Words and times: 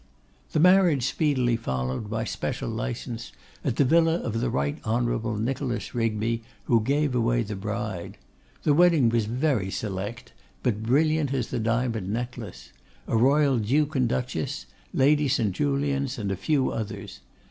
The 0.53 0.59
marriage 0.59 1.03
speedily 1.05 1.55
followed, 1.55 2.09
by 2.09 2.23
special 2.23 2.67
license, 2.71 3.31
at 3.63 3.75
the 3.75 3.85
villa 3.85 4.15
of 4.15 4.41
the 4.41 4.49
Right 4.49 4.79
Hon. 4.83 5.37
Nicholas 5.45 5.93
Rigby, 5.93 6.41
who 6.63 6.81
gave 6.81 7.13
away 7.13 7.43
the 7.43 7.55
bride. 7.55 8.17
The 8.63 8.73
wedding 8.73 9.09
was 9.09 9.25
very 9.25 9.69
select, 9.69 10.33
but 10.63 10.81
brilliant 10.81 11.31
as 11.35 11.49
the 11.49 11.59
diamond 11.59 12.11
necklace: 12.11 12.71
a 13.07 13.15
royal 13.15 13.59
Duke 13.59 13.95
and 13.95 14.09
Duchess, 14.09 14.65
Lady 14.91 15.27
St. 15.27 15.51
Julians, 15.51 16.17
and 16.17 16.31
a 16.31 16.35
few 16.35 16.71
others. 16.71 17.19